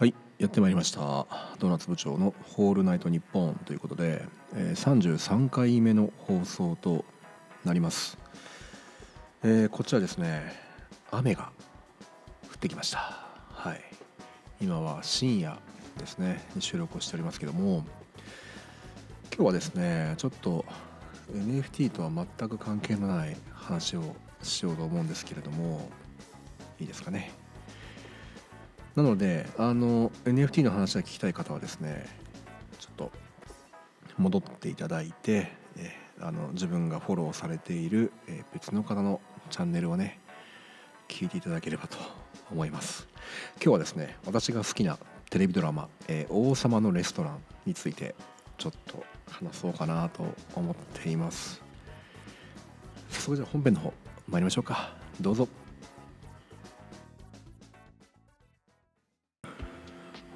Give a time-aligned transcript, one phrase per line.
[0.00, 1.26] はいやってまいりました。
[1.58, 7.04] ドーナツ部長の「ホールナイトニッポン」ということで、えー、33回目の放送と
[7.66, 8.16] なります、
[9.42, 10.54] えー、こちらですね
[11.10, 11.52] 雨が
[12.50, 12.98] 降ってきました。
[13.52, 13.82] はい。
[14.62, 15.58] 今は深夜
[15.98, 16.42] ですね。
[16.60, 17.84] 収録をしておりますけども
[19.36, 20.64] 今日はですねちょっと
[21.30, 25.90] NFT とは全く関係のない話をしようと思うんですけれども
[26.78, 27.32] いいですかね？
[28.96, 32.06] なのであの NFT の話が聞きたい方はですね
[32.78, 33.12] ちょっと
[34.18, 40.20] 戻っていただいてえあの自分がフォローされている、え別の方のチャンネルをね
[41.08, 41.96] 聞いていただければと
[42.50, 43.08] 思います。
[43.56, 44.98] 今日はですね私が好きな
[45.30, 48.14] テレビドラマ「え王様のレストラン」について
[48.58, 51.62] ちょっと話そうかなと思っています。
[53.08, 53.92] 早速じゃ本編の方
[54.28, 54.94] 参りましょうか。
[55.20, 55.48] どうぞ。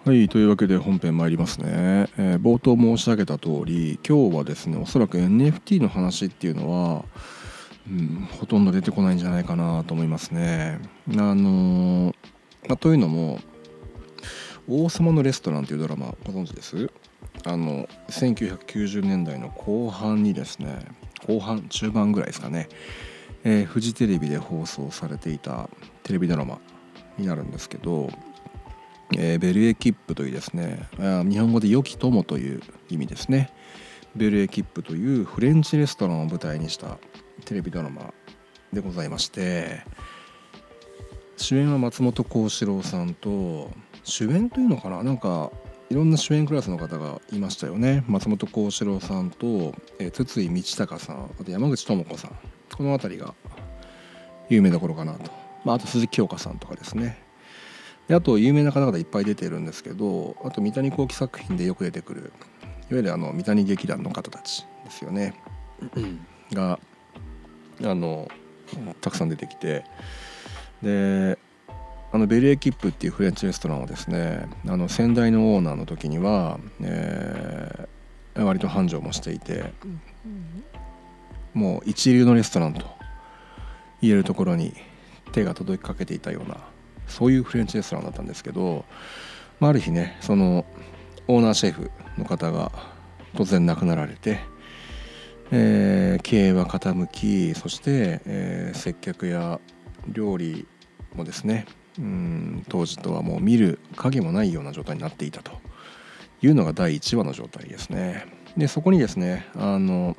[0.04, 7.06] はいというわけで本編参りますね、えー、冒頭申し上げた通り今日はですねおそらく NFT の話っていうのは、
[7.88, 10.78] うん、ほとんど出てこないんじゃないかなと思いますね。
[11.08, 12.14] あのー、
[12.68, 13.38] ま、というのも
[14.68, 16.90] 「王様のレストラン」というドラマご存知です？
[17.46, 20.80] あの1990年代の後半にですね
[21.26, 22.68] 後半中盤ぐらいですかね、
[23.42, 25.70] えー、フジテレビで放送されていた
[26.02, 26.58] テレビドラマ
[27.16, 28.10] になるんですけど
[29.12, 33.52] えー、ベルエキップというですね日本語で良き友という意味ですね。
[34.16, 36.98] ベルエキップというフレンチレストランを舞台にした
[37.44, 38.14] テレビドラマ
[38.72, 39.82] でございまして
[41.36, 43.70] 主演は松本幸四郎さんと
[44.04, 45.02] 主演というのかな？
[45.02, 45.50] なんか
[45.90, 48.04] いろんな主演クラスの方がいましたよね。
[48.06, 52.30] 松本幸四郎さんと、えー、筒井道隆さんあと山口智子さん。
[52.74, 53.34] この辺りが
[54.48, 55.30] 有名どころかなと、
[55.64, 57.22] まあ、あと鈴木京香さんとかですね。
[58.08, 62.32] であと有名な方々いっぱい出てるんですけどあと三谷幸喜作品でよく出てくる
[62.90, 65.34] いわゆるあの三谷劇団の方たちですよね。
[66.52, 66.78] が
[67.82, 68.28] あの
[69.00, 69.84] たくさん出てきて
[70.82, 71.38] で
[72.12, 79.72] あのベルエキップっていうフレンチレストランをですねあの先代のオーナーの時には、えー、割と繁盛もしていて
[81.54, 82.86] もう一流のレストランと
[84.00, 84.74] 言えるところに
[85.32, 86.58] 手が届きかけていたような
[87.08, 88.84] そういうフレンチレストランだったんですけど、
[89.60, 90.64] まあ、ある日ねその
[91.28, 92.72] オーナーシェフの方が
[93.34, 94.40] 突然亡くなられて、
[95.50, 99.60] えー、経営は傾きそして、えー、接客や
[100.08, 100.66] 料理
[101.14, 101.66] もですね
[101.98, 105.52] うん当時とはもう見る影もないような状態になっていたと
[106.42, 108.26] いうのが第1話の状態ですね。
[108.56, 110.16] でそこにですねあの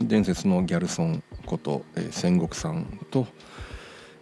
[0.00, 3.26] 伝説のギャルソンこと、えー、戦国さんと、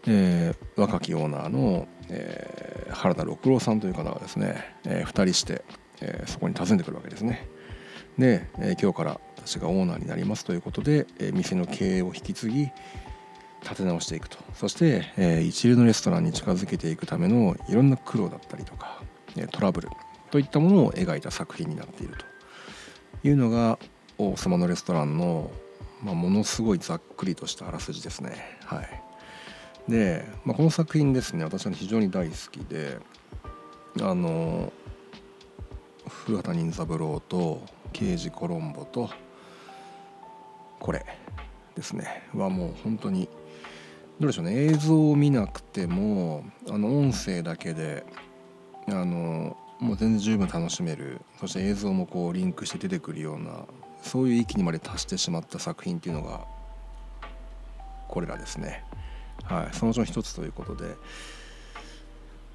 [0.06, 5.64] えー、若きオーナーの、えー、原田六郎さんという方がですね、えー、2人して、
[6.00, 7.48] えー、そこに訪ねてくるわけですね。
[8.18, 12.70] で、え、今日から私がオーナーになりますということで、え、店の経営を引き継ぎ
[13.62, 19.02] 立て直していくとそして、え、一流のレストランに近づけていくためのいろんな苦労だったりとか、
[19.50, 19.88] トラブル
[20.30, 23.78] といったものを描いた作品になっているというのが
[24.18, 25.50] 王様のレストランの、
[26.02, 28.58] まあ、ものすごいざっくりとしたあらすじですね。
[28.64, 29.01] はい
[29.88, 32.98] で、まあ、この作品ですね私は非常に大好きで
[34.00, 34.72] あの
[36.08, 37.62] 古畑任三郎と
[37.92, 39.10] 刑事コロンボと
[40.78, 41.04] これ
[41.74, 43.28] ですねはもう本当に
[44.20, 48.04] どうでしょうね映像を見なくてもあの音声だけで
[48.88, 53.64] あのもう全然十分楽しめるそして映像もこうリンクして出てくるような
[54.02, 56.44] そういう域にまで達してしまった作品っていうのが
[58.08, 58.84] これらですね。
[59.52, 60.94] はい、そのうちの一つということで。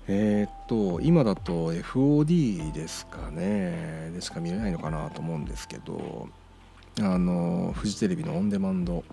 [0.10, 4.10] えー、っと今だと FOD ですかね。
[4.14, 6.30] でしか見れないのかなと思うんですけど
[7.02, 9.04] あのフジテレビのオンデマンド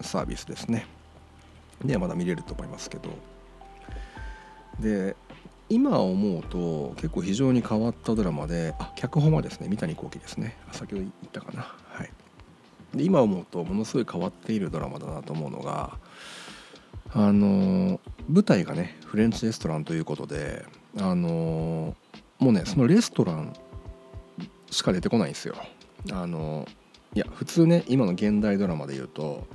[0.00, 0.86] サービスですね。
[1.84, 3.10] ではまだ見れると思いますけど。
[4.80, 5.16] で
[5.68, 10.56] 今思うと結構非常に変わったドラマであ脚本はですね三谷幸喜ですね。
[10.72, 11.74] 先ほど言ったかな。
[11.90, 12.10] はい。
[12.94, 15.98] で今思うとものすごい変わっているドラマだなと思うのが
[17.14, 20.64] あの舞台がねフレンチレストランということで
[20.98, 21.94] あの
[22.38, 23.54] もうねそのレストラン
[24.70, 25.54] しか出てこないんですよ。
[26.10, 26.66] あの
[27.14, 29.46] いや普通ね今の現代ドラマで言うと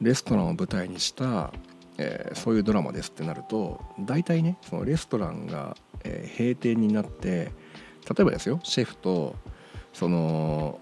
[0.00, 1.52] レストランを舞台にした、
[1.98, 7.52] えー、そういうドラマですってなると大体ねそのレストランが、えー、閉店になって
[8.08, 9.36] 例えばですよシェフと
[9.92, 10.80] その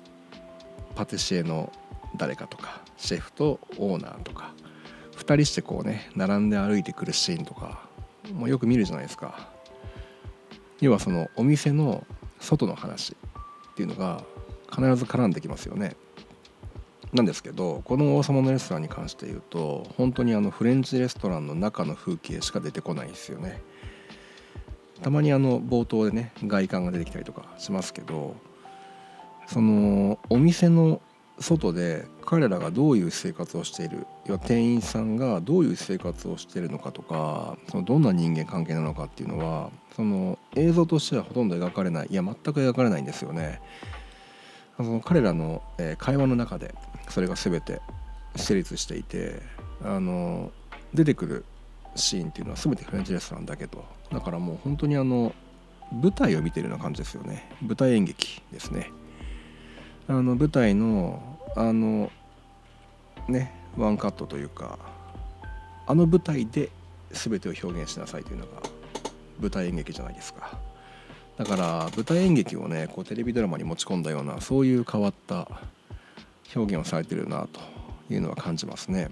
[0.95, 1.73] パティシエの
[2.17, 4.55] 誰かとかシェフとオーナーとか
[5.27, 7.81] 2人してこうね並んで歩いてくるシーンとか
[8.33, 9.49] もうよく見るじゃないですか
[10.81, 12.07] 要はそのお店の
[12.39, 13.17] 外の話
[13.73, 14.23] っていうのが
[14.71, 15.97] 必ず絡んできますよね。
[17.13, 23.61] なんですけどこの王様のレストランに関して言うと本当にあのフレンチレストランの中の風景しか出てこないんですよね。
[25.03, 28.37] たまにあの冒頭でね外観が出てきたりとかしますけど
[29.47, 31.01] そのお店の
[31.39, 43.61] 外で彼らがどういう生活をしている要は店員さんがどういう生活をしているのかとかそのどんな人間関係なのかっていうのはその映像としてはほとんど描かれないいや全く描かれないんですよね。
[44.77, 45.63] その彼らの
[45.99, 46.75] 会話の中で
[47.09, 47.81] それが全て
[48.35, 49.41] 成立していて
[49.83, 50.53] あの
[50.93, 51.45] 出てくる
[51.95, 55.35] シーンっていうのは全てフレンチレストランだけどだからもう本当にあの
[55.93, 57.49] 舞台を見てるような感じですよね。
[57.63, 58.91] 舞台演劇ですね。
[60.09, 61.21] あの舞台の
[61.57, 62.11] あの
[63.29, 64.79] ねワンカットというか
[65.87, 66.71] あの舞台で
[67.11, 68.63] 全てを表現しなさいというのが
[69.41, 70.59] 舞台演劇じゃないですか。
[71.37, 75.49] だから舞台演劇をねこうテレビドラマに持ち込んだようなそういう変わった
[76.55, 77.61] 表現をされてるなと
[78.13, 79.11] いうのは感じますね。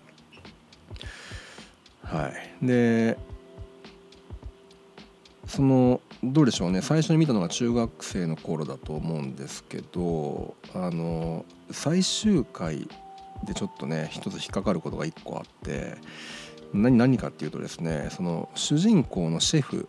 [2.02, 2.32] は
[2.62, 2.66] い。
[2.66, 3.18] で
[5.54, 6.82] そのどうでしょうね。
[6.82, 12.88] 最初に見たのが中学生の頃だと思うんですけどあの最終回
[13.44, 15.94] でちょっとね一つ引っかかることが1個あって
[16.72, 19.88] 何何かっていうとですねその主人公のシェフ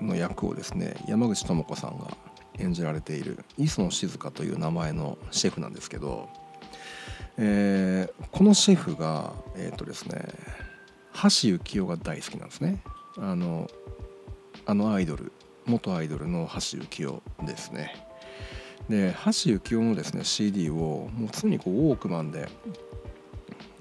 [0.00, 2.16] の役をですね山口智子さんが
[2.60, 6.28] 演じられている磯野静香という名前のシェフなんですけど、
[7.38, 10.28] えー、このシェフがえっ、ー、とですね
[11.14, 11.28] 橋
[11.58, 12.80] 幸夫が大好きなんですね。
[13.18, 13.68] あの
[14.66, 15.32] あのアイドル
[15.66, 17.94] 元アイドルの橋幸夫ですね。
[18.88, 22.48] で橋幸夫のですね CD をもう常にこうウォークマンで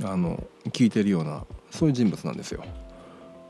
[0.04, 0.42] あの
[0.72, 2.64] 聴いてるようなそういう人物なんですよ、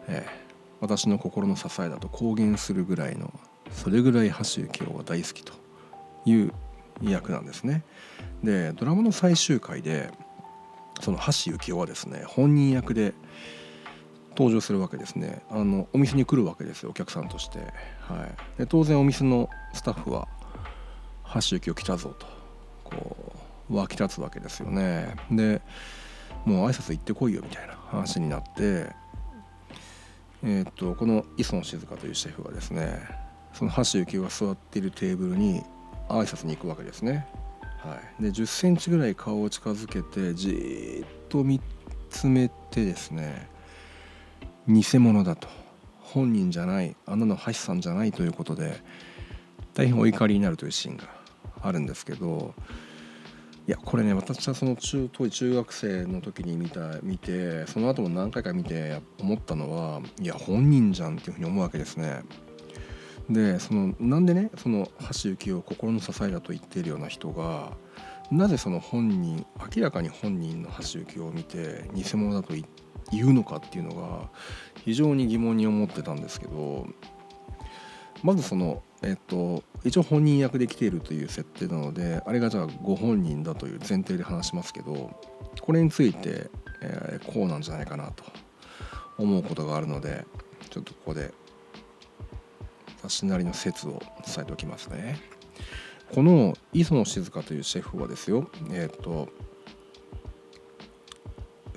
[0.08, 0.44] ええ。
[0.80, 3.32] 私の心の支えだと公言するぐらいの
[3.72, 5.54] それぐらい橋幸夫が大好きと
[6.26, 6.52] いう
[7.02, 7.84] 役なんですね。
[8.44, 10.12] でドラマの最終回で
[11.02, 13.14] その橋幸夫はですね本人役で
[14.36, 15.44] 登場するわけですね。
[15.50, 18.28] あのお店に来るわけですよお客さんとして、は
[18.58, 20.28] い、で当然お店のスタッフは
[21.36, 22.28] 「橋幸夫来たぞ」と。
[22.84, 23.34] こ
[23.70, 25.16] う湧き立つわけですよね。
[25.32, 25.62] で
[26.46, 28.92] もう挨拶行ってこいよみたいな話になって。
[30.46, 33.00] えー、っとこの磯野静香というシェフがですね
[33.54, 35.64] その橋幸夫が座っているテーブルに
[36.10, 37.26] 挨拶に行くわけですね。
[37.80, 41.62] はい、で10センチぐらい顔を近づけてじーっと見
[42.10, 43.50] つめてですね
[44.68, 45.48] 偽物だと
[46.00, 48.82] 本人じゃないあなの橋さんじゃないということで
[49.74, 51.04] 大変お怒りになるというシーンが
[51.62, 52.54] あるんですけど
[53.68, 62.24] いやこれね私はその中当時中学生の時に見た見てその後も何回か見て思ったのはいや本人じゃんっていうふうに思うわけですね。
[63.30, 67.72] でそのなんでねその橋幸を心の支えだと言っているような人が
[68.30, 69.46] なぜその本人
[69.76, 72.83] 明らかに本人の橋幸を見て偽物だと言って
[73.16, 74.30] 言うのかっていうのが
[74.86, 76.88] 非常に疑問に思ってたんですけど
[78.24, 85.12] まずそのえっと、一応本人役で来ているという設定なのであれがじゃあご本人だという前提で話しますけど
[85.62, 86.50] これについて、
[86.82, 88.24] えー、こうなんじゃないかなと
[89.18, 90.26] 思うことがあるので
[90.70, 91.34] ちょっとここで
[93.02, 95.20] 私なりの説を伝えておきますね。
[96.16, 99.30] この磯野静香というシェフはですよえっ、と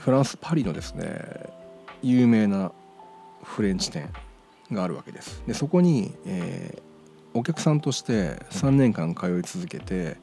[0.06, 1.18] フランス・パリのですね
[2.00, 2.70] 有名な
[3.42, 4.08] フレンチ店
[4.70, 5.42] があるわけです。
[5.48, 6.80] でそこに、え
[7.34, 10.16] お客さんとして3年間通い続けて、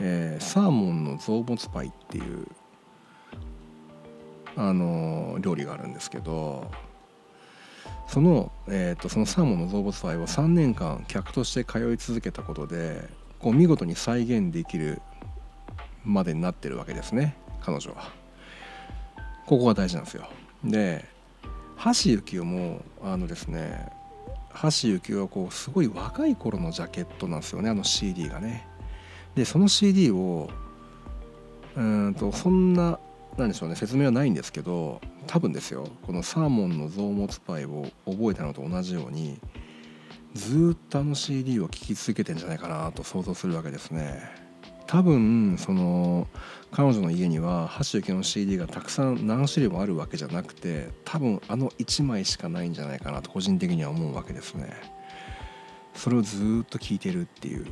[0.00, 2.48] えー、サーモンの臓物パイっていう
[4.56, 6.68] あの料理があるんですけど
[8.08, 13.08] その,、えーと、そのサーモンの臓物パイを3年間客として通い続けたことで
[13.38, 15.00] こう見事に再現できる
[16.04, 18.25] までになってるわけですね彼女は。
[19.46, 20.28] ここが大事なんですよ。
[20.64, 21.04] で
[21.84, 23.90] 橋幸夫もあのですね
[24.62, 28.66] 橋幸夫はこうすごい若い頃のジャケットなんですよねあの CD がね。
[29.34, 30.50] でその CD を
[31.76, 32.98] うんとそんな
[33.36, 39.38] 何でしょうね説明はないんですけど多分ですよこのサーモンの臓物パイを覚えたのと同じように
[40.34, 44.45] ずっとあの CD を聴き続けてんじゃないかなと想像するわけですね。
[44.86, 46.26] 多分その
[46.70, 54.74] 彼女の家には橋幸の CD がたくさん何種類もあるわけじゃなくて多分あの1枚しかないんじゃないかなと個人的には思うわけですね。
[55.94, 57.66] それをずっと聞いてるっていう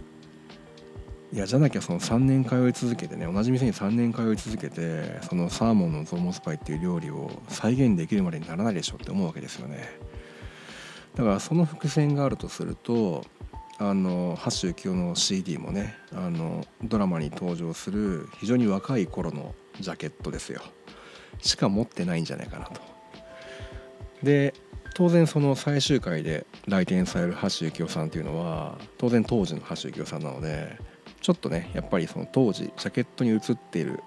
[1.32, 9.98] いやじゃなきゃその3年通い続けてね同じ店に3年通い続けてそのサーモンのゾウモスパイっていう料理を再現できるまでにならないでしょって思うわけですよね。
[11.16, 13.24] だからその伏線があるとすると
[13.78, 20.62] あの橋幸夫の CD もねあのドラマに登場する非常に若い頃のジャケットですよ。
[21.40, 22.80] しか持ってないんじゃないかなと。
[24.22, 24.54] で
[24.94, 30.78] 当然その最終回で来店される橋幸夫さんっていうのは当然当時の橋幸夫さんなので
[31.20, 34.00] ちょっとねやっぱりその当時ジャケットに写っている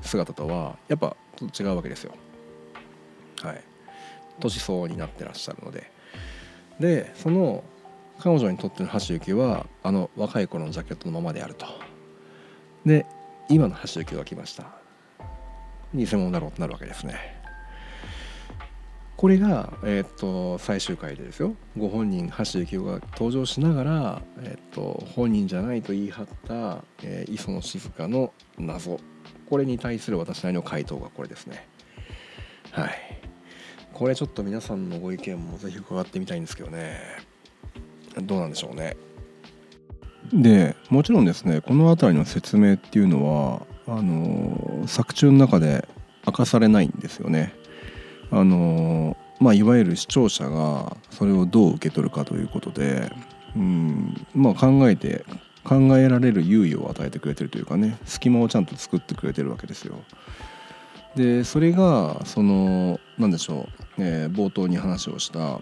[0.00, 1.16] 姿とはやっぱ
[1.58, 2.14] 違うわけですよ。
[3.42, 3.64] はい。
[4.38, 5.90] 年相応になってらっしゃるので。
[6.78, 7.64] でその
[8.20, 11.66] 彼女にとっての橋幸はあの若い頃のジャケットのままであると。
[12.84, 13.06] で
[13.48, 14.66] 今の橋幸が来ました。
[15.94, 17.38] 偽物だろうとなるわけですね。
[19.16, 21.54] これが、えー、っと最終回でですよ。
[21.76, 29.00] ご本人橋幸夫が登場しながら、えー、っと本人じゃないと言い張った、えー、磯野静香の謎。
[29.48, 31.66] これに対する私なりの回答がこれですね。
[32.70, 32.90] はい。
[33.92, 37.27] これちょっと皆さんのご意見もぜひ伺ってみたいんですけどね。
[38.22, 38.96] どうなんでしょうね
[40.32, 45.88] でもちろんですねこの辺りの説明っていうのはあの作中の中で
[46.26, 47.54] 明かされないんですよね
[48.30, 53.10] あのまあいわゆる視聴者がそれをどう受け取るかということで
[53.56, 55.24] うんまあ考えて
[55.64, 59.96] 考えられる猶予を与えてくれてるというかね隙間をちゃんと作ってくれてるわけですよ。
[61.16, 65.60] でそれがその何でしょう、えー、冒頭に話をした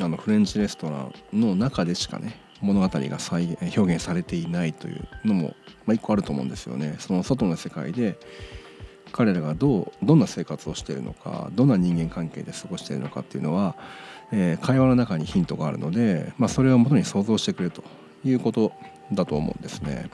[0.00, 5.54] あのフレンチレストランの中でしかね物語が再表現されていないというのも、
[5.86, 6.96] まあ、一個あると思うんですよね。
[6.98, 8.18] その外の世界で
[9.12, 13.76] 彼らがどうどんな生活をしているのかどんな人間関係で過ごしているのかっていうのは、
[14.32, 17.82] えー、会話の中にヒントがあるので、まあ、それをもとに想像してくれと
[18.24, 18.72] いうこと
[19.12, 20.10] だと思うんですね。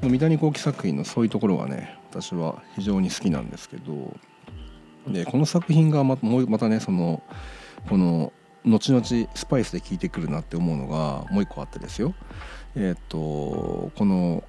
[0.00, 4.14] この三谷幸喜作品のそういうところがね私は非常に好きなんですけど
[5.08, 7.22] でこの作品がままたねその
[7.88, 8.32] この
[8.66, 9.04] 後々
[9.34, 12.14] スパイスで効いてくるなって思うのがもう一個あってですよ。
[12.74, 14.44] えっ、とこの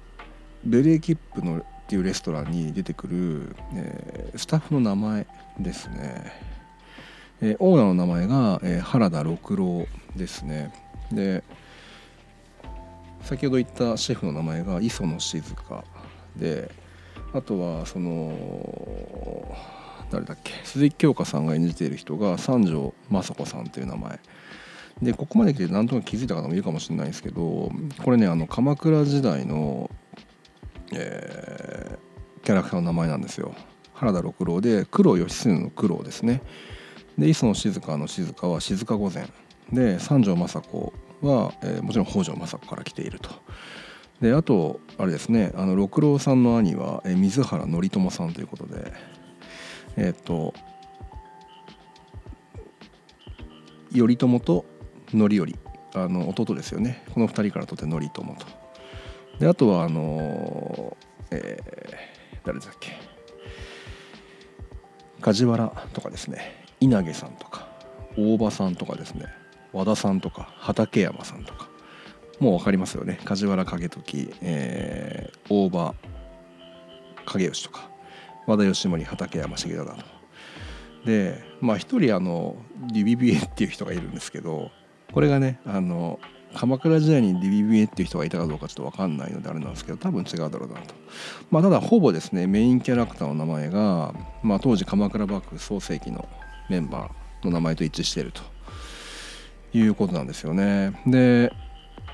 [0.64, 5.26] ベレーキップのっていうレストランに出てくる、えー、スタッフの名前
[5.58, 6.32] ですね、
[7.40, 10.70] えー、オーナーの名前が、えー、原田六郎ですね。
[11.10, 11.42] で
[13.22, 15.84] 先ほど言ったシェフの名前が磯野静香
[16.36, 16.70] で
[17.32, 18.36] あとはその
[20.10, 20.52] 誰だっけ？
[20.64, 24.20] 鈴木京香さんが演じている人が三条雅子さんという名前。
[25.02, 27.70] でここまで来て何となく気づいた方もいるかもしれないですけど
[28.02, 29.90] これねあの鎌倉時代の
[30.90, 33.54] えー、キャラクターの名前なんですよ。
[33.92, 36.40] 原田六郎で黒義経の黒ですね。
[37.18, 39.28] で磯野静香の静香は静香御前。
[39.70, 43.30] で三条雅子は、えー、もちろん北条政子から来ていると。
[44.22, 48.92] であとあれですねあの六郎さんの兄は、えー、水原頼朝さんということで。
[49.96, 50.54] えっ、と
[53.92, 54.64] 頼朝と
[55.12, 55.46] 範頼。
[55.94, 57.02] あの弟ですよね。
[57.14, 58.46] この2人からとって頼朝と。
[59.40, 60.96] であとはあの
[61.30, 62.92] えー、誰だっけ。
[65.20, 66.64] 梶原とかですね。
[66.80, 67.68] 稲毛さんとか
[68.16, 69.26] 大場さんとかですね。
[69.72, 71.68] 和田さんとか畠山さんとか。
[72.40, 73.18] もう分かりますよね。
[73.24, 75.94] 梶原景時、えー、大場
[77.26, 77.90] 景義とか。
[78.48, 79.96] 和田義盛畠山重忠と
[81.04, 82.56] でまあ一人あの
[82.92, 84.70] リビビエっていう人がいるんですけど
[85.12, 86.18] これがねあの
[86.54, 90.94] 鎌倉時代に DBBA っていう人がいたかどうかちょっと分かんないのであれなんですけど多分違うだろうなと、
[91.50, 96.26] まあ、ただほぼですねメインキャラクターの名前が、まあ、当時鎌倉幕府創世紀の
[96.70, 98.42] メンバーの名前と一致していると。
[99.72, 100.92] いうことなんですよね。
[101.06, 101.52] で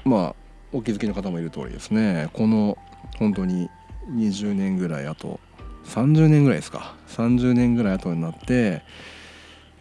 [0.05, 0.35] まあ
[0.73, 2.77] お気づきの方もいる通りですねこの
[3.19, 3.71] 本当に
[4.11, 5.39] 20年ぐらいあと
[5.87, 6.95] 30年ぐらいですか。
[7.09, 8.83] 30年ぐらい後になって、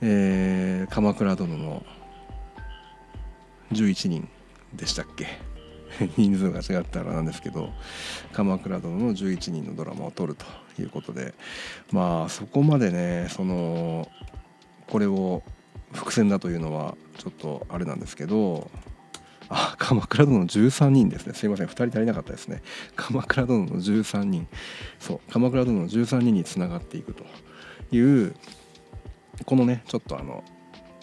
[0.01, 1.83] えー、鎌倉殿の
[3.71, 4.29] 11人
[4.73, 5.53] でしたっけ。
[6.17, 7.71] 人数が違ったらなんですけど
[8.33, 10.45] 「鎌倉殿の11人」のドラマを撮ると
[10.81, 11.33] いうことで
[11.91, 14.09] まあそこまでねその
[14.87, 15.43] これを
[15.91, 18.69] 伏線だというのはちょっとあれなんですけど
[19.53, 21.33] あ 鎌倉殿の13人ですね。
[21.33, 21.67] すいません。
[21.67, 22.61] 2人足りなかったですね。
[22.95, 24.47] 鎌倉殿の13人。
[24.99, 25.31] そう。
[25.31, 27.23] 鎌倉殿の13人につながっていくと
[27.95, 28.35] いう
[29.45, 30.43] このねちょっとあの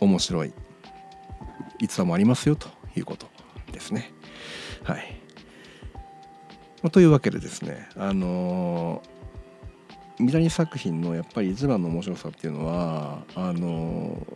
[0.01, 0.53] 面白い
[1.81, 3.29] 逸話もありますよということ
[3.73, 4.13] ですね。
[4.83, 5.21] はい、
[6.83, 14.27] まあ、というわけでですねあのー、三谷作品のやっぱり一番の面白さっていうのはあの、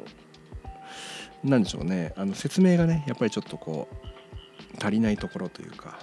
[1.45, 2.13] なんでしょうね。
[2.17, 5.99] あの説明がねやっぱりちょっとこう足りないところというか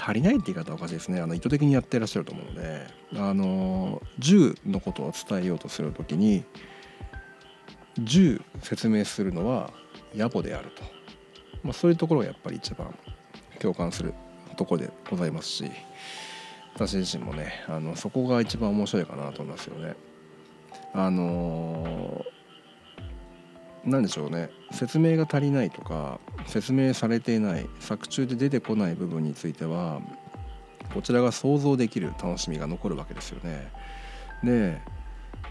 [0.00, 1.20] 足りないって言い方はおかしいですね。
[1.20, 2.86] あの意図的にやってらっしゃると思うので
[3.16, 6.44] あの銃のことを伝えようとする時に
[7.98, 9.72] 銃説明するのは
[10.14, 10.82] 野暮であると、
[11.62, 12.94] まあ、そういうところがやっぱり一番
[13.60, 14.14] 共感する
[14.56, 15.70] とこでございますし
[16.74, 19.94] 私自身もねあのそこが一番面白いかなと思いますよね。
[20.92, 22.33] あのー、
[23.86, 30.00] 何でしょうね説明が足りないとか説明されていない作中で出てこない部分については
[30.92, 33.70] こちらが想像できる楽しみが残るわけですよね。
[34.42, 34.80] で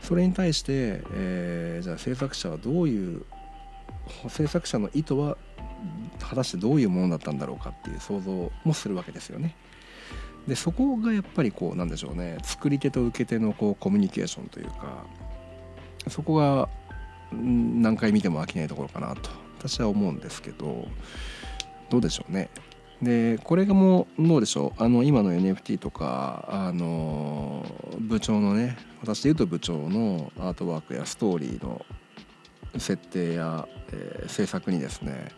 [0.01, 3.25] それに対して、えー、じゃあ制作者はどういう
[4.27, 5.37] 制作者の意図は
[6.19, 9.55] 果たしてどういうものだったんだろうかっていう想像もするわけですよね。
[10.47, 15.05] でそこがやっぱりこうなんでしょうね作り手と受け手のこうコミュニケーションというか
[16.09, 16.67] そこが
[17.81, 20.87] 何回見ても飽きないところかなと私は思うんですけど
[21.89, 22.49] どうでしょうね。
[23.01, 24.83] でこれがもうどうでしょう？
[24.83, 27.65] あの今の NFT とかあの
[27.99, 31.85] 部長のね私で言うと部長のアートワークやストーリーの
[32.77, 35.29] 設定や、えー、制作にですね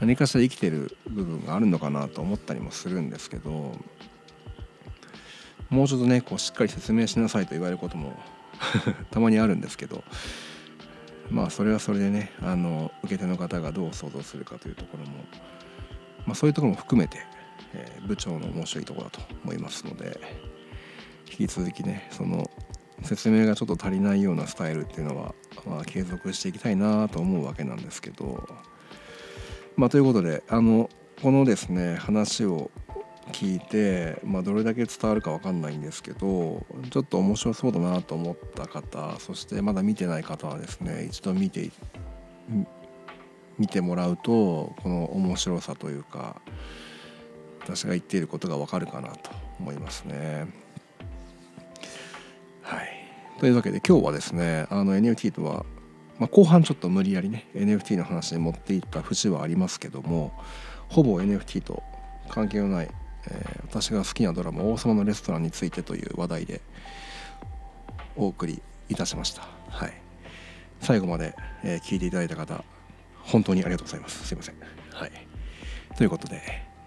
[0.00, 3.72] 何かしら生きてる部分があるのかなと思ったりもするんですけど
[5.68, 8.16] もうちょっとねこうしっかり説明しなさいと言われることも
[9.10, 10.04] たまにあるんですけど
[11.30, 15.12] まあそれはそれでねあの受け手の方がどう想像するかというところも、
[16.26, 17.18] まあ、そういうところも含めて、
[17.72, 20.20] えー、部長の面白いところだと思いますので
[21.30, 22.50] 引き続きねその
[23.02, 25.34] 説明がちょっと足りないようなスタイルっていうのは、
[25.66, 28.48] まあ、継続していきたいなと思うわけなんですけど
[29.76, 30.88] まあということであの
[31.20, 32.70] このですね話を
[33.32, 41.70] 聞いて、まあ、どれだけ伝わるか分かんないんですけどちょっと面白そうだなと思った方そしてまだ見てない方はですね一度見て
[43.58, 46.40] 見てもらうとこの面白さというか
[47.60, 50.46] 私が言っていることが分かるかなと思いますね。
[52.60, 52.88] はい、
[53.40, 55.64] というわけで今日はですねあの NFT とは、
[56.18, 60.32] まあ、後半ちょっと無理やりね NFT の話に持っていった節はありますけども
[60.88, 61.82] ほぼ NFT と
[62.28, 62.90] 関係のない
[63.30, 66.60] えー、私が好きなドラマ「王様のレストラン」についてという話題で
[68.16, 69.42] お送りいたしました。
[69.68, 69.92] はい、
[70.80, 72.64] 最後まで、えー、聞いていただいた方
[73.22, 74.26] 本当にありがとうございます。
[74.26, 74.54] すいません。
[74.92, 75.10] はい、
[75.96, 76.42] ということで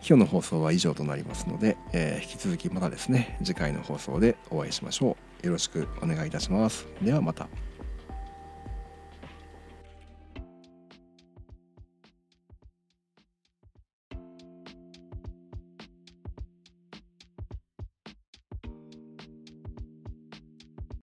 [0.07, 5.45] 今日の放送は以上となりますので、えー、引き続きまたですね次回の放送でお会いしましょう。
[5.45, 6.87] よろしくお願いいたします。
[7.01, 7.66] ではまた。